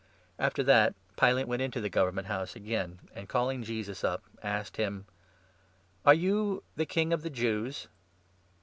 After 0.39 0.63
that, 0.63 0.95
Pilate 1.15 1.47
went 1.47 1.61
into 1.61 1.79
the 1.79 1.87
Government 1.87 2.25
House 2.25 2.55
again, 2.55 2.93
33 3.09 3.19
and 3.19 3.29
calling 3.29 3.61
Jesus 3.63 4.03
up, 4.03 4.23
asked 4.41 4.77
him:" 4.77 5.05
Are 6.07 6.15
you 6.15 6.63
the 6.75 6.87
King 6.87 7.13
of 7.13 7.21
the 7.21 7.29
Jews 7.29 7.87